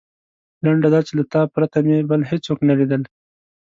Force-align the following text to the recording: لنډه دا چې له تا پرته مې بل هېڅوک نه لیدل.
لنډه 0.65 0.87
دا 0.93 0.99
چې 1.07 1.13
له 1.19 1.23
تا 1.31 1.41
پرته 1.53 1.77
مې 1.85 1.97
بل 2.09 2.21
هېڅوک 2.29 2.59
نه 2.69 2.73
لیدل. 2.79 3.01